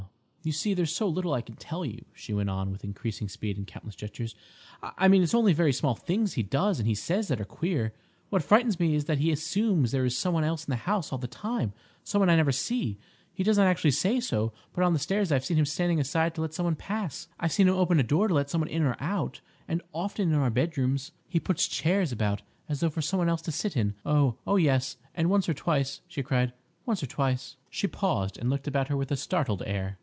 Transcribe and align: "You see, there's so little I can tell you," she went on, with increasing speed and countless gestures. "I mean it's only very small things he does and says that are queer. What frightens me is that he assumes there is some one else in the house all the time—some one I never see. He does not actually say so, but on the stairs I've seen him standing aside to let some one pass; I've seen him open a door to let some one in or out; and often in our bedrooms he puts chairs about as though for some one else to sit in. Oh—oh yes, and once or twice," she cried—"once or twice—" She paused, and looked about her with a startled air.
"You 0.43 0.51
see, 0.51 0.73
there's 0.73 0.91
so 0.91 1.07
little 1.07 1.35
I 1.35 1.41
can 1.41 1.55
tell 1.55 1.85
you," 1.85 2.03
she 2.15 2.33
went 2.33 2.49
on, 2.49 2.71
with 2.71 2.83
increasing 2.83 3.29
speed 3.29 3.57
and 3.57 3.67
countless 3.67 3.93
gestures. 3.93 4.33
"I 4.81 5.07
mean 5.07 5.21
it's 5.21 5.35
only 5.35 5.53
very 5.53 5.71
small 5.71 5.93
things 5.93 6.33
he 6.33 6.41
does 6.41 6.79
and 6.79 6.97
says 6.97 7.27
that 7.27 7.39
are 7.39 7.45
queer. 7.45 7.93
What 8.31 8.41
frightens 8.41 8.79
me 8.79 8.95
is 8.95 9.05
that 9.05 9.19
he 9.19 9.31
assumes 9.31 9.91
there 9.91 10.03
is 10.03 10.17
some 10.17 10.33
one 10.33 10.43
else 10.43 10.65
in 10.65 10.71
the 10.71 10.77
house 10.77 11.11
all 11.13 11.19
the 11.19 11.27
time—some 11.27 12.19
one 12.19 12.29
I 12.31 12.35
never 12.35 12.51
see. 12.51 12.97
He 13.31 13.43
does 13.43 13.59
not 13.59 13.67
actually 13.67 13.91
say 13.91 14.19
so, 14.19 14.51
but 14.73 14.83
on 14.83 14.93
the 14.93 14.97
stairs 14.99 15.31
I've 15.31 15.45
seen 15.45 15.57
him 15.57 15.65
standing 15.65 15.99
aside 15.99 16.33
to 16.33 16.41
let 16.41 16.55
some 16.55 16.63
one 16.65 16.75
pass; 16.75 17.27
I've 17.39 17.51
seen 17.51 17.67
him 17.67 17.75
open 17.75 17.99
a 17.99 18.03
door 18.03 18.27
to 18.27 18.33
let 18.33 18.49
some 18.49 18.61
one 18.61 18.67
in 18.67 18.81
or 18.81 18.95
out; 18.99 19.41
and 19.67 19.83
often 19.93 20.29
in 20.33 20.39
our 20.39 20.49
bedrooms 20.49 21.11
he 21.29 21.39
puts 21.39 21.67
chairs 21.67 22.11
about 22.11 22.41
as 22.67 22.79
though 22.79 22.89
for 22.89 23.03
some 23.03 23.19
one 23.19 23.29
else 23.29 23.43
to 23.43 23.51
sit 23.51 23.77
in. 23.77 23.93
Oh—oh 24.07 24.55
yes, 24.55 24.97
and 25.13 25.29
once 25.29 25.47
or 25.47 25.53
twice," 25.53 26.01
she 26.07 26.23
cried—"once 26.23 27.03
or 27.03 27.07
twice—" 27.07 27.57
She 27.69 27.85
paused, 27.85 28.39
and 28.39 28.49
looked 28.49 28.65
about 28.67 28.87
her 28.87 28.97
with 28.97 29.11
a 29.11 29.15
startled 29.15 29.61
air. 29.67 29.99